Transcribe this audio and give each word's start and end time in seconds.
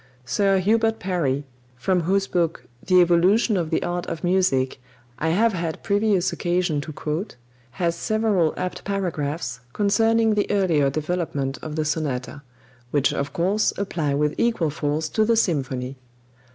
Sir 0.25 0.57
Hubert 0.57 0.97
Parry, 0.97 1.43
from 1.75 2.01
whose 2.01 2.25
book, 2.25 2.65
"The 2.83 3.01
Evolution 3.01 3.55
of 3.55 3.69
the 3.69 3.83
Art 3.83 4.07
of 4.07 4.23
Music," 4.23 4.81
I 5.19 5.29
have 5.29 5.53
had 5.53 5.83
previous 5.83 6.33
occasion 6.33 6.81
to 6.81 6.91
quote, 6.91 7.35
has 7.73 7.97
several 7.97 8.55
apt 8.57 8.83
paragraphs 8.83 9.59
concerning 9.73 10.33
the 10.33 10.49
earlier 10.49 10.89
development 10.89 11.59
of 11.61 11.75
the 11.75 11.85
sonata, 11.85 12.41
which 12.89 13.13
of 13.13 13.31
course 13.31 13.73
apply 13.77 14.15
with 14.15 14.33
equal 14.39 14.71
force 14.71 15.07
to 15.09 15.23
the 15.23 15.37
symphony. 15.37 15.97